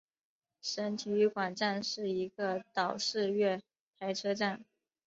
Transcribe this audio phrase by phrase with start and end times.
[0.61, 3.61] 省体育馆站是一个岛式月
[3.99, 4.65] 台车站。